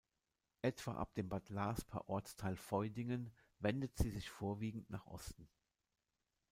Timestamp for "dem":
1.13-1.29